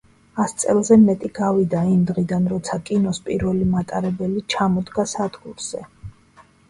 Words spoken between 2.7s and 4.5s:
კინოს პირველი მატარებელი